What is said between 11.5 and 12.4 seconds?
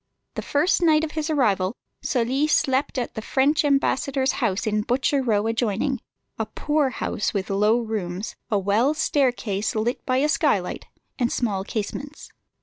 casements.